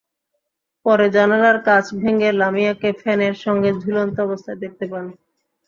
পরে 0.85 1.05
জানালার 1.15 1.57
কাচ 1.67 1.85
ভেঙে 1.99 2.29
লামিয়াকে 2.33 2.89
ফ্যানের 2.99 3.35
সঙ্গে 3.43 3.69
ঝুলন্ত 3.81 4.15
অবস্থায় 4.21 4.59
দেখতে 4.63 4.85
পান। 4.91 5.05